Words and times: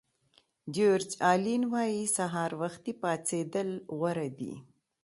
جیورج 0.73 1.11
الین 1.31 1.63
وایي 1.71 2.03
سهار 2.17 2.51
وختي 2.61 2.93
پاڅېدل 3.01 3.69
غوره 3.97 4.27
دي. 4.39 4.53